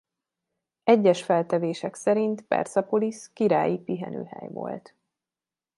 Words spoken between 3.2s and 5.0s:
királyi pihenőhely volt.